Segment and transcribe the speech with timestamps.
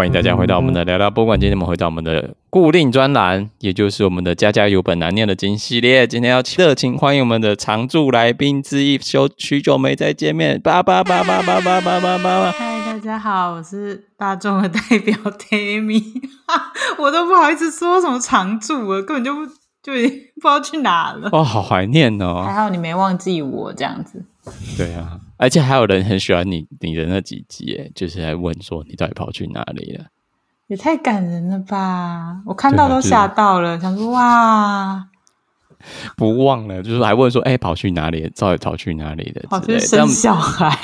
[0.00, 1.38] 欢迎大家回到我们的聊聊博物馆。
[1.38, 6.06] 今天我们回到我们的固定专栏，也就是我们的家家有本难念的经系列。
[6.06, 12.50] 今天要热情欢迎我们的常驻来宾之一，休许久没再见面，叭叭叭叭叭叭叭叭叭。
[12.50, 16.02] 嗨，大家好，我是大众的代表 Tammy，
[16.96, 19.40] 我都不好意思说什么常驻了，根本就不
[19.82, 21.28] 就已经不知道去哪了。
[21.32, 22.42] 哇，好怀念哦！
[22.46, 24.24] 还好你没忘记我这样子。
[24.76, 25.20] 对啊。
[25.36, 30.04] 而且还有人很喜欢你你的那几集，哎，就是来问说你到底跑去哪里了？
[30.66, 32.42] 也太感人了吧！
[32.46, 35.04] 我看到都吓到了，就是、想说哇，
[36.16, 38.30] 不忘了，就是还问说，哎，跑去哪里？
[38.36, 39.42] 到底跑去哪里的？
[39.48, 40.78] 跑去生小孩，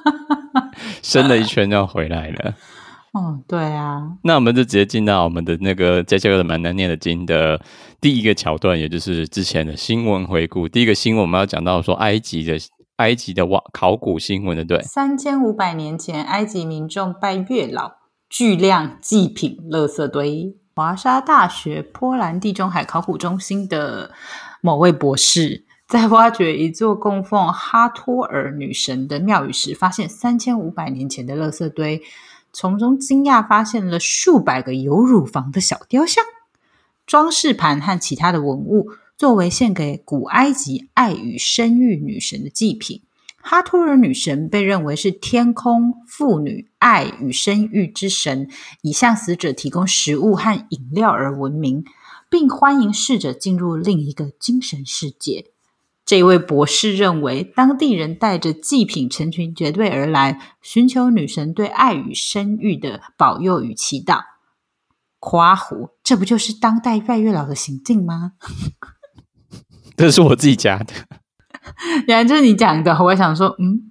[1.02, 2.54] 生了一圈要回来了。
[3.12, 4.16] 哦，对啊。
[4.22, 7.60] 那我们就直接进到我们的那个家家有本难念的经的
[8.00, 10.68] 第一个桥段，也就是之前的新闻回顾。
[10.68, 12.58] 第一个新闻我们要讲到说埃及的。
[13.00, 17.92] 埃及的挖考古新闻的，对，三千五百年前，埃及民众拜月老，
[18.28, 20.54] 巨量祭品垃圾堆。
[20.76, 24.10] 华沙大学波兰地中海考古中心的
[24.60, 32.02] 某位博士，在挖掘一座供奉哈托尔女神的庙宇时，发现三千五百年前的垃圾堆，
[32.52, 36.24] 从中惊讶发现了数百个有乳房的小雕像、
[37.06, 38.88] 装饰盘和其他的文物。
[39.16, 43.02] 作为献给古埃及爱与生育女神的祭品，
[43.36, 48.48] 哈托尔女神被认为是天空、妇女、爱与生育之神，
[48.80, 51.84] 以向死者提供食物和饮料而闻名，
[52.30, 55.50] 并欢迎逝者进入另一个精神世界。
[56.10, 64.22] 这位博士认为，当地人带着祭品成群结队而来，寻求女神对爱与生育的保佑与祈祷。
[65.20, 68.32] 夸胡，这不就是当代拜月老的行径吗？
[69.96, 70.92] 这是我自己加的，
[72.08, 73.00] 原来就是你讲的。
[73.04, 73.88] 我想说，嗯，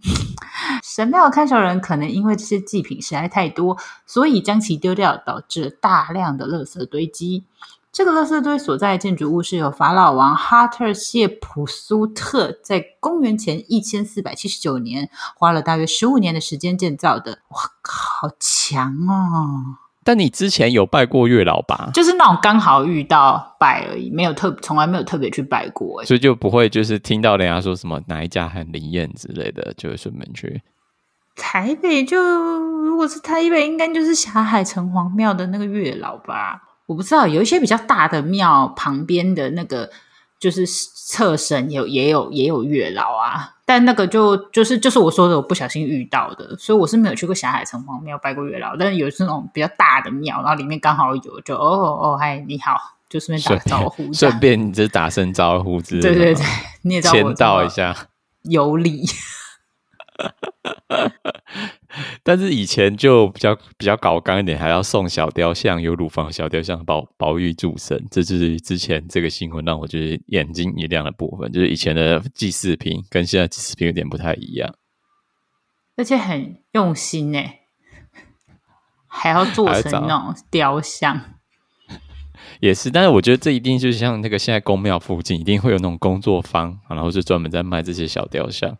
[0.83, 7.45] 神庙看守人可能因为这些祭品实在太多，所以将其丢掉，导致大量的垃圾堆积。
[7.91, 17.39] 这个垃圾堆所在建筑物是由法老王哈特谢普苏特在公元前一千四百七十九年花了大约十五年的时间建造的。
[17.49, 19.77] 哇，好强哦！
[20.03, 21.89] 但你之前有拜过月老吧？
[21.93, 30.61] 就是那种刚好遇到拜而已，没有特从来没有特别去拜过，所以就不会就是听到人家说什么哪一家很灵验之类的，就会顺便去。
[31.35, 36.61] 台北就如果是台北，应该就是霞海城隍庙的那个月老吧？
[36.89, 39.91] 我不知道，有一些比较大的庙旁边的那个
[40.39, 43.57] 就是侧身有也有也有月老啊。
[43.63, 48.75] 但那个就就是就是我说的，我不小心遇到的，所以我是没有去过霞海城隍庙拜过月老。
[48.75, 52.75] 但是有这种比较大的庙，然后里面刚好有，就哦哦嗨，你好，
[53.07, 56.43] 就顺便打个招呼，顺便你就打声招呼之类的，对对对，
[56.81, 57.95] 你也知道我签到一下，
[58.41, 59.05] 有礼。
[62.23, 71.51] 但是以前就比较比较搞刚一点，还要送小雕像，有乳房小雕像保保佑诸神，这就是之前这个新闻让我觉得眼睛一亮的部分。
[71.51, 74.73] 就是以前的祭祀品跟现在祭祀品有点不太一样，
[75.97, 77.39] 而且很用心呢，
[79.07, 81.21] 还要做成那种雕像。
[82.61, 88.77] 也是，但是我觉得这一定就是像那个现在宫庙附近一定会有那种工作坊，然后就专门在卖这些小雕像。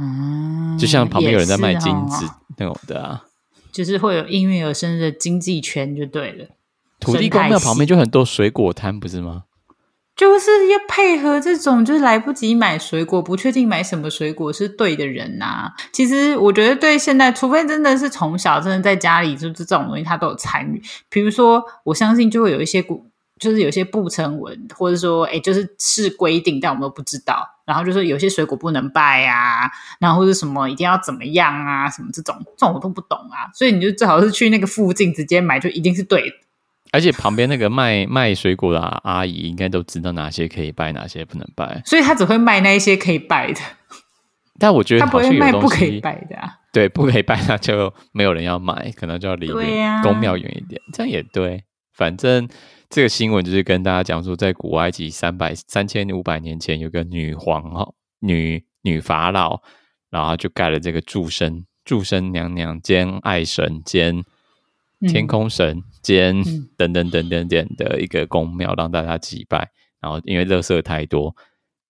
[0.00, 2.28] 嗯，就像旁边有人在卖金子
[2.58, 3.24] 那种的啊，
[3.72, 6.46] 就是会有应运而生的经济圈就对了。
[7.00, 9.44] 土地公庙旁边就很多水果摊，不是吗？
[10.16, 15.72] 就是要配合这种，就是来不及买水果，不确定买什么水果是对的人呐、啊。
[15.92, 20.80] 其实我觉得，对现在，除非真的是从小真的在家里，就是这种东西他都有参与。
[21.10, 23.10] 比如说，我相信就会有一些古。
[23.44, 27.46] 就是有些不成文，或者说，哎，就是是规定，但我们都不知道。
[27.66, 33.48] 然后就是有些水果不能拜啊，然后或者什么一定要怎么样啊，什么这种，这种我都不懂啊。
[33.54, 36.36] 所以你就最好是去那个附近直接买，就一定是对的。
[36.92, 43.60] 而且旁边那个卖卖水果的阿姨应该都知道哪些可以拜，哪些不能拜，所以她只会卖那一些可以拜的。
[44.60, 46.58] 但我觉得她不会卖不可以拜的啊。
[46.72, 49.48] 对，不可以拜，那就没有人要买，可能就要离
[50.02, 50.80] 宫庙远一点。
[50.92, 51.64] 这样也对，
[51.94, 52.46] 反正。
[52.94, 59.60] 这个新闻就是跟大家讲说，在古埃及三百三千五百年前，有个女皇哈女女法老，
[60.10, 64.22] 然后就盖了这个祝生祝生娘娘兼爱神兼
[65.08, 66.40] 天空神兼
[66.76, 69.72] 等等等等等的一个宫庙，让大家祭拜。
[70.00, 71.34] 然后因为垃圾太多。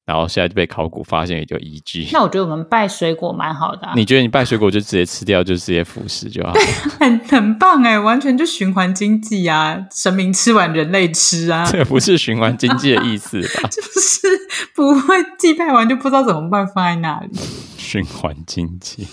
[0.06, 2.08] 然后现在就被考古发现，也就遗迹。
[2.12, 3.94] 那我觉得我们拜水果蛮好的啊。
[3.96, 6.52] 你觉得你拜水果就直接吃掉，就直接腐蚀就好？
[6.54, 6.64] 对，
[6.98, 9.78] 很很棒哎，完全就循环经济啊！
[9.90, 13.68] 神明吃完人类吃啊，这个不是循环经济的意思吧？
[13.72, 14.28] 就是
[14.74, 17.30] 不会祭拜完就不知道怎么办，放在那里。
[17.78, 19.06] 循环经济，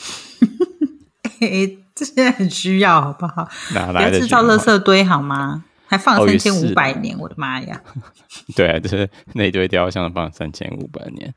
[1.96, 3.48] 这些很需要，好不好？
[3.74, 4.10] 哪来的？
[4.10, 5.64] 不要制造垃圾堆好吗？
[5.92, 7.84] 还放三千五百年，哦、我的妈呀！
[8.56, 11.34] 对啊，就是那堆雕像放三千五百年，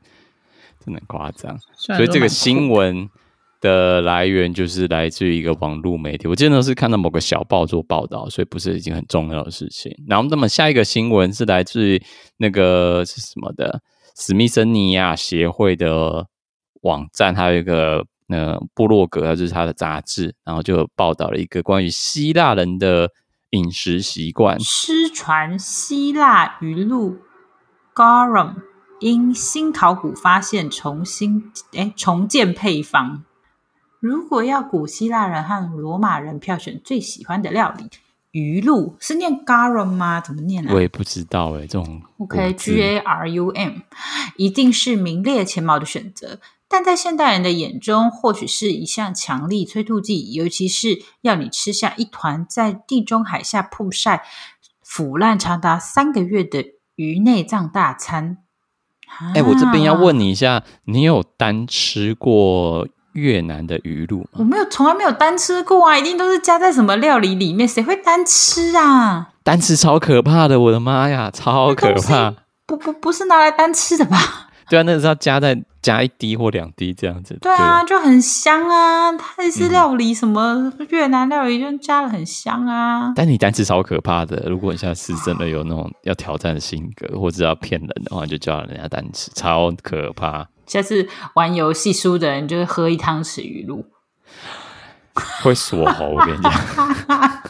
[0.79, 1.59] 真的夸张。
[1.75, 3.09] 所以这个新闻
[3.59, 9.93] 的来源就是来自于一个网络媒体，我记得是看到某个小报做报道，所以不是一件很重要的事情。
[10.07, 12.01] 然后，那么下一个新闻是来自于
[12.37, 13.81] 那个是什么的？
[14.17, 16.25] 史密森尼亚协会的
[16.83, 23.09] 网站，还有一个呃部落格，就是他的杂志，然后就报道了一个关于希腊人的。
[23.55, 27.17] 饮食习惯，失传希腊鱼露
[27.93, 28.55] garum
[28.99, 33.23] 因新考古发现重新诶重建配方。
[33.99, 37.89] 如果要古希腊人和罗马人票选最喜欢的料理，
[38.31, 40.21] 鱼露是念 garum 吗？
[40.21, 40.73] 怎么念呢、啊？
[40.75, 43.79] 我也不知道诶，这种 OK G A R U M
[44.35, 46.39] 一定是名列前茅的选择。
[46.67, 54.23] 但在现代人的眼中，或许是一项强力催吐剂，尤其是要你吃下一团在地中海下曝晒、
[54.83, 56.65] 腐烂长达三个月的
[56.95, 58.37] 鱼内脏大餐。
[59.33, 64.27] 哎、欸，我这边要问你一下，你有单吃过越南的鱼露吗？
[64.33, 69.29] 我没有，从来没有单吃过啊，一定都是加在什么料理里面，谁会单吃啊？
[69.43, 72.33] 单吃超可怕的，我的妈呀，超可怕！
[72.65, 74.49] 不不不是拿来单吃的吧？
[74.69, 77.37] 对啊，那是要加在加一滴或两滴这样子。
[77.41, 79.11] 对啊，对就很香啊！
[79.13, 83.07] 泰式料理什么越南料理就加了很香啊。
[83.07, 90.47] 嗯、但你单吃超可怕的，如果你下次真的有那种要挑战的性格，或者要骗人的话，就叫人家单吃，超可怕。
[90.65, 93.85] 下次玩游戏输的人就是喝一汤匙鱼露，
[95.43, 96.09] 会锁喉。
[96.09, 96.51] 我跟你讲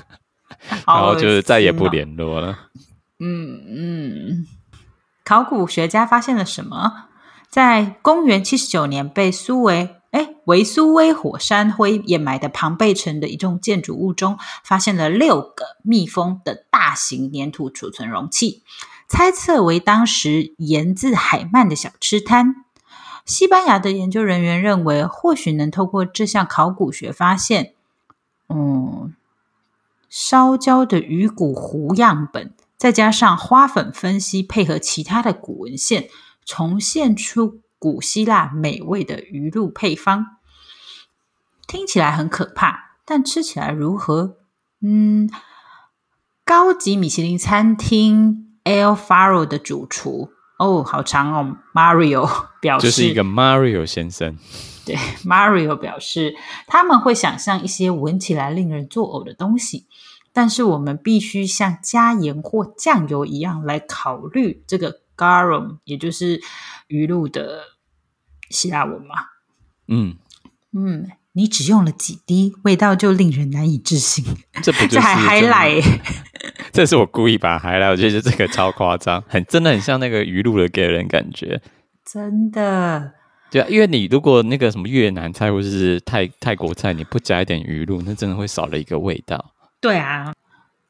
[0.86, 2.58] 然后就是再也不联络了。
[3.20, 4.48] 嗯嗯。
[5.26, 7.08] 考古学家发现了什么？
[7.50, 18.62] 在公元七十九年被苏维哎维苏威火山灰掩埋的庞贝城的一栋建筑物中，发现了六个密封的大型粘土储存容器，
[19.08, 22.64] 猜测为当时源自海曼的小吃摊。
[23.26, 27.74] 西班牙的研究人员认为，或许能透过这项考古学发现，
[28.48, 29.16] 嗯，
[30.08, 32.54] 烧焦的鱼骨糊样本。
[32.86, 36.08] 再加上花粉分析，配合其他的古文献，
[36.46, 40.38] 重现出古希腊美味的鱼露配方。
[41.66, 44.38] 听起来很可怕，但吃起来如何？
[44.84, 45.28] 嗯，
[46.46, 50.30] 高级米其林餐厅 El Faro 的主厨
[50.60, 52.30] 哦，好长哦，Mario
[52.62, 54.38] 表示，就是一个 Mario 先生。
[54.86, 54.96] 对
[55.26, 56.36] ，Mario 表示，
[56.68, 59.88] 他们会想象一些闻起来令人作呕的东西。
[60.36, 66.42] 但是我们必须像加盐或酱油一样来考虑这个 garum，也就是
[66.88, 67.62] 鱼露的
[68.50, 69.16] 希腊文嘛。
[69.88, 70.18] 嗯
[70.74, 74.26] 嗯，你只用了几滴，味道就令人难以置信。
[74.62, 76.02] 这不就是还 highlight？
[76.74, 81.62] 这是我故意把它 highlight，我觉得这个超夸张，很真的很像那个鱼露的给人感觉。
[82.04, 83.14] 真的，
[83.50, 89.54] 对啊，因为你如果那个什么越南菜或者是泰泰国菜，你不加一点鱼露，那真的会少了一个味道。
[89.86, 90.34] 对啊，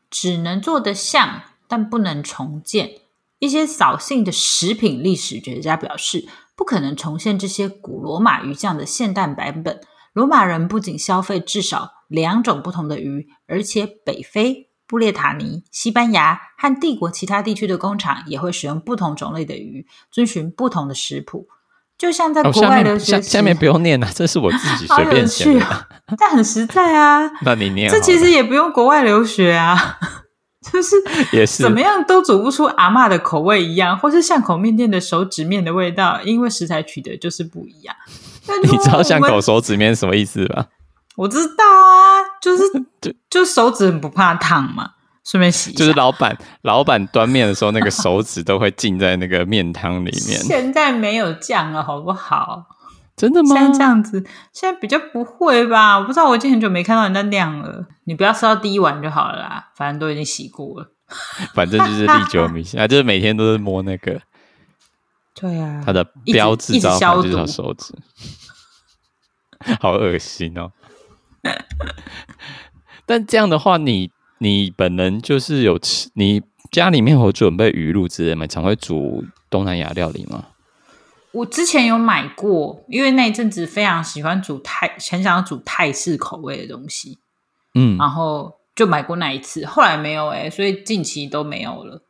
[0.09, 2.91] 只能做得像，但不能重建。
[3.39, 6.25] 一些扫兴的食品历史学家表示，
[6.55, 9.81] 不可能重现这些古罗马鱼酱的现代版本。
[10.13, 21.49] 罗马人不仅消费至少两种不同的鱼，而且北非、布列塔尼、西班牙和帝国其他地区的工厂也会使用不同种类的鱼，遵循不同的食谱。
[21.97, 25.87] 就像在国外留学、哦下，下面不用念了，这是我自己 随便写的，
[26.17, 27.31] 但很实在啊。
[27.43, 29.97] 那你念，这其实也不用国外留学啊，
[30.71, 30.95] 就是
[31.31, 37.95] 也是怎么样都煮不出阿嬷的口味一样，或是巷口面店的手指面的味道，因为食材取得就是不一样。
[38.63, 40.65] 你知道巷口手指面什么意思吧？
[41.15, 42.63] 我知道啊，就是
[42.99, 44.91] 就就手指很不怕烫嘛。
[45.25, 50.39] 顺便洗，就是老板老板端面的时候，那个手指都会浸在那个面汤里面。
[50.39, 52.67] 现在没有酱了，好不好？
[53.17, 53.55] 真的吗？
[53.55, 55.97] 现在这样子，现在比较不会吧？
[55.97, 57.87] 我不知道，我已经很久没看到人家酿了。
[58.03, 60.91] 你不要吃到第一碗就好了啦，反正都已经洗过了。
[61.55, 64.21] 反正就是历久弥新 啊，就是每天都是摸那个。
[65.33, 67.95] 对啊，它的标志招牌就是他手指，
[69.81, 70.71] 好恶心哦。
[73.07, 74.11] 但这样的话，你。
[74.39, 78.45] 你本人就是有吃，你家里面有准备鱼露之类吗？
[78.47, 80.45] 常会煮东南亚料理吗？
[81.31, 87.17] 我之前有买过，因为那一阵子非常喜欢煮泰，很想要煮泰式口味的东西，
[87.73, 92.01] 嗯，然后就买过那一次，后来没有哎、欸，所以近期都没有了。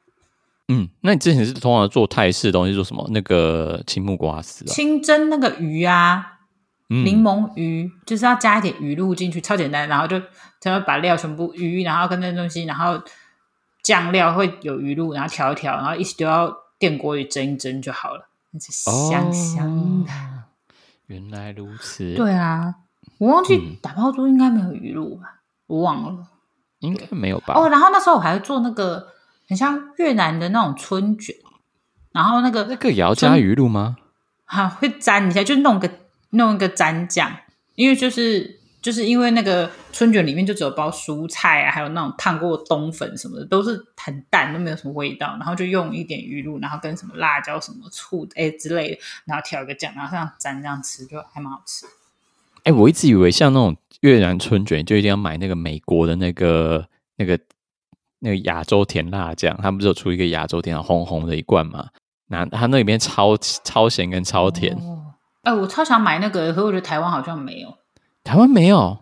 [0.68, 3.08] 嗯，那你之前是通常做泰式的东西做什么？
[3.12, 6.35] 那个青木瓜丝、啊，清蒸那个鱼啊，
[6.88, 9.90] 柠檬鱼、嗯、就是要加一点鱼露进去，超简单。
[9.90, 10.20] 然后就
[10.62, 13.02] 他要把料全部鱼，然后跟那东西，然后
[13.82, 20.12] 酱料会有鱼露，然后调一调，然后一起丢到电锅里蒸一蒸就好了，那是香香的。
[20.12, 20.44] 哦、
[21.08, 22.14] 原来如此。
[22.14, 22.76] 对啊，
[23.18, 25.24] 我忘记打抛猪应该没有鱼露吧？
[25.26, 26.28] 嗯、我忘了，
[26.80, 27.56] 应该没有吧？
[27.56, 29.08] 哦，然后那时候我还做那个
[29.50, 31.36] 很像越南的那种春卷，
[32.12, 33.96] 然后那个那个也要加鱼露吗？
[34.46, 35.90] 哈，会沾一下，就弄个。
[36.36, 37.32] 弄一个蘸酱，
[37.76, 45.36] 因为就是就是因为那个春卷里面就只有包蔬菜啊，还有那种烫过冬粉什么的，都是很淡，都没有什么味道。
[45.40, 51.88] 然后就用一点鱼露，然后跟什么辣椒、什么醋哎之类的，然后调一个酱，然后这样蘸这样吃，就还蛮好吃。
[52.64, 57.40] 哎，我一直以为像那种越南春卷，就一定要买那个美国的那个那个
[58.20, 61.90] 那个亚洲甜辣酱，他们不是有出一个亚洲甜辣红红的一罐嘛？
[62.28, 64.76] 那它那里面超超咸跟超甜。
[64.76, 65.05] 哦
[65.46, 67.78] 哎、欸，我超想买那个，可是我觉得台湾好像没有。
[68.24, 68.98] 台湾没有，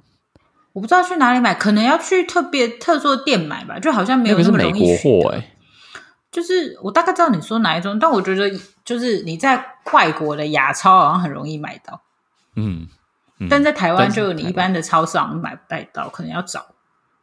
[0.73, 4.71] 我不知道去哪里买，可能要去特别特殊的店买吧，就好像没有那么容易。
[4.71, 5.51] 那是美国货哎、欸，
[6.29, 8.51] 就是我大概知道你说哪一种，但我觉得
[8.83, 12.01] 就是你在外国的亚超好像很容易买到。
[12.55, 12.87] 嗯，
[13.39, 16.65] 嗯但在台湾就你一般的超市好像买不太到，可能要找。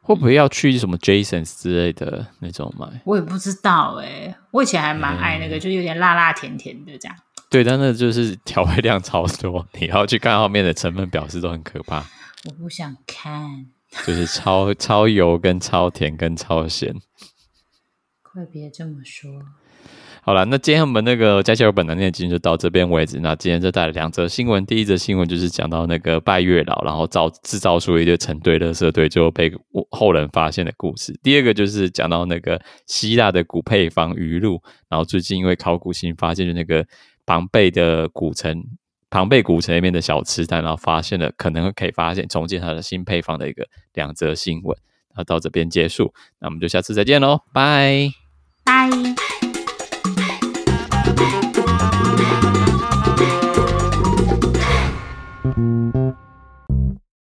[0.03, 2.87] 会不会要去什么 Jasons 之类的那种买？
[3.05, 7.15] 我也不知道哎、欸，我以前还蛮爱那个，嗯、就是有点辣辣甜甜的这样。
[7.51, 11.97] 对，但那就是调味量超多，你要去看后面的成分表示都很可怕。
[12.45, 13.67] 我不想看，
[14.07, 16.95] 就是超超油、跟超甜、跟超咸。
[18.23, 19.29] 快别这么说。
[20.23, 23.19] 好了，那今天我们那个家家有本的念的经就到这边为止。
[23.19, 29.53] 那今天就带了两则新闻，第一则新闻就是讲到那个拜月老，然后造制造出一堆成堆垃圾堆，最后被
[29.91, 31.19] 后人发现的故事。
[31.21, 36.87] 第二个就是讲到那个希腊的古配方鱼露，然后最近因为考古新发现的那个。
[37.31, 38.65] 庞贝的古城，
[39.09, 44.77] 庞贝古城里面的小吃摊，然后发现了可能可以发现重建它的新配方的一个两则新闻，
[45.15, 48.11] 那到这边结束，那我们就下次再见喽，拜
[48.65, 48.81] 拜。